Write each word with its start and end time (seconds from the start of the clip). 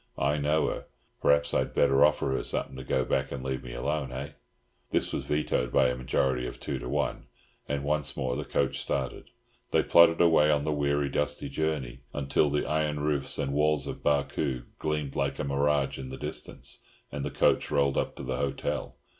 I 0.17 0.37
know 0.39 0.67
her. 0.69 0.85
Perhaps 1.21 1.53
I'd 1.53 1.75
better 1.75 2.03
offer 2.03 2.31
her 2.31 2.41
something 2.43 2.75
to 2.75 2.83
go 2.83 3.05
back 3.05 3.31
and 3.31 3.43
leave 3.43 3.63
me 3.63 3.75
alone, 3.75 4.09
hey?" 4.09 4.31
This 4.89 5.13
was 5.13 5.25
vetoed 5.25 5.71
by 5.71 5.89
a 5.89 5.95
majority 5.95 6.47
of 6.47 6.59
two 6.59 6.79
to 6.79 6.89
one, 6.89 7.27
and 7.69 7.83
once 7.83 8.17
more 8.17 8.35
the 8.35 8.43
coach 8.43 8.79
started. 8.79 9.25
They 9.69 9.83
plodded 9.83 10.19
away 10.19 10.49
on 10.49 10.63
the 10.63 10.71
weary, 10.71 11.09
dusty 11.09 11.49
journey, 11.49 11.99
until 12.15 12.49
the 12.49 12.65
iron 12.65 13.01
roofs 13.01 13.37
and 13.37 13.53
walls 13.53 13.85
of 13.85 14.01
Barcoo 14.01 14.63
gleamed 14.79 15.15
like 15.15 15.37
a 15.37 15.43
mirage 15.43 15.99
in 15.99 16.09
the 16.09 16.17
distance, 16.17 16.83
and 17.11 17.23
the 17.23 17.29
coach 17.29 17.69
rolled 17.69 17.95
up 17.95 18.15
to 18.15 18.23
the 18.23 18.37
hotel. 18.37 18.95